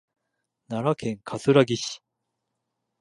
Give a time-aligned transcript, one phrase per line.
[0.67, 2.01] 奈良県葛城市